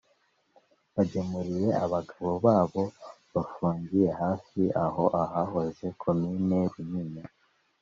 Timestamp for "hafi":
4.21-4.61